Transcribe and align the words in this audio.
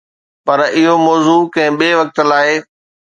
پر 0.45 0.59
اهو 0.77 0.95
موضوع 1.07 1.39
ڪنهن 1.53 1.77
ٻئي 1.79 1.91
وقت 1.99 2.17
لاءِ. 2.29 2.49